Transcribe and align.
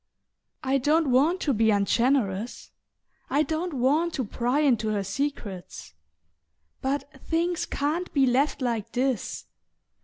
"I 0.63 0.79
don't 0.79 1.11
want 1.11 1.41
to 1.41 1.53
be 1.53 1.69
ungenerous; 1.69 2.71
I 3.29 3.43
don't 3.43 3.75
want 3.75 4.15
to 4.15 4.23
pry 4.25 4.61
into 4.61 4.87
her 4.87 5.03
secrets. 5.03 5.93
But 6.81 7.21
things 7.21 7.67
can't 7.67 8.11
be 8.11 8.25
left 8.25 8.63
like 8.63 8.93
this. 8.93 9.45